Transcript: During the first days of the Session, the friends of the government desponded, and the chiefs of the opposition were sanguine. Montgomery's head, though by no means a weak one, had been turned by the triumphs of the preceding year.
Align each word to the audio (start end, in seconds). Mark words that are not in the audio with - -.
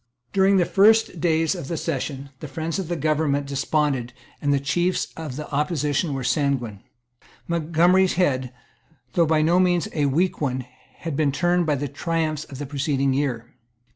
During 0.33 0.57
the 0.57 0.65
first 0.65 1.19
days 1.21 1.53
of 1.53 1.67
the 1.67 1.77
Session, 1.77 2.31
the 2.39 2.47
friends 2.47 2.79
of 2.79 2.87
the 2.87 2.95
government 2.95 3.45
desponded, 3.45 4.13
and 4.41 4.51
the 4.51 4.59
chiefs 4.59 5.13
of 5.15 5.35
the 5.35 5.47
opposition 5.53 6.15
were 6.15 6.23
sanguine. 6.23 6.81
Montgomery's 7.47 8.13
head, 8.13 8.51
though 9.13 9.27
by 9.27 9.43
no 9.43 9.59
means 9.59 9.87
a 9.93 10.07
weak 10.07 10.41
one, 10.41 10.65
had 11.01 11.15
been 11.15 11.31
turned 11.31 11.67
by 11.67 11.75
the 11.75 11.87
triumphs 11.87 12.45
of 12.45 12.57
the 12.57 12.65
preceding 12.65 13.13
year. 13.13 13.53